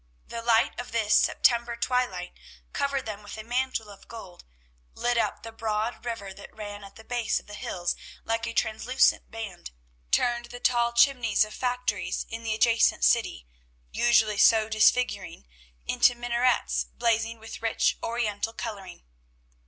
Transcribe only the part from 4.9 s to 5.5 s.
lit up